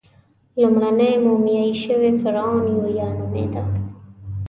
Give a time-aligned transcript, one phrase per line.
[0.61, 3.63] لومړنی مومیایي شوی فرعون یویا نومېده.